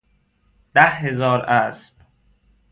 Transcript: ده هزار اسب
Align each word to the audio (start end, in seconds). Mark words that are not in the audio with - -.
ده 0.75 0.81
هزار 0.83 1.39
اسب 1.49 1.93